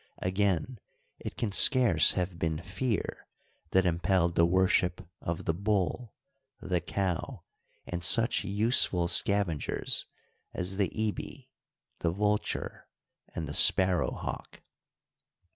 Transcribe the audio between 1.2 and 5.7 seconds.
can scarce have been fear that impelled the worship of the